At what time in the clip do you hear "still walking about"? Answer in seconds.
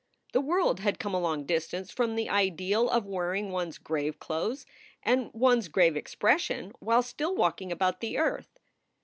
7.03-7.99